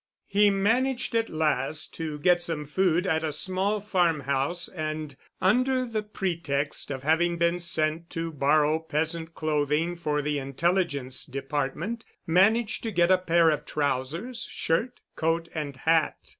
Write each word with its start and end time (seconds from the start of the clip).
He 0.25 0.49
managed 0.49 1.13
at 1.13 1.29
last 1.29 1.93
to 1.93 2.17
get 2.17 2.41
some 2.41 2.65
food 2.65 3.05
at 3.05 3.23
a 3.23 3.31
small 3.31 3.79
farm 3.79 4.21
house 4.21 4.67
and 4.67 5.15
under 5.39 5.85
the 5.85 6.01
pretext 6.01 6.89
of 6.89 7.03
having 7.03 7.37
been 7.37 7.59
sent 7.59 8.09
to 8.09 8.31
borrow 8.31 8.79
peasant 8.79 9.35
clothing 9.35 9.95
for 9.95 10.23
the 10.23 10.39
Intelligence 10.39 11.23
department, 11.23 12.03
managed 12.25 12.81
to 12.81 12.89
get 12.91 13.11
a 13.11 13.17
pair 13.19 13.51
of 13.51 13.63
trousers, 13.63 14.41
shirt, 14.51 15.01
coat 15.15 15.49
and 15.53 15.75
hat. 15.75 16.17